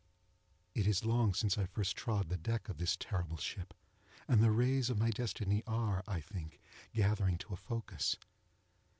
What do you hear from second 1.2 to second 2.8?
since I first trod the deck of